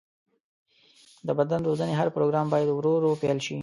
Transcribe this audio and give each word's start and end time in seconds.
د 1.27 1.29
بدني 1.37 1.63
روزنې 1.69 1.93
هر 1.99 2.07
پروګرام 2.15 2.45
باید 2.53 2.69
ورو 2.71 2.93
ورو 2.97 3.19
پیل 3.21 3.39
شي. 3.45 3.55